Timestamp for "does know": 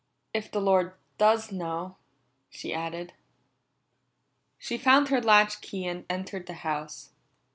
1.19-1.95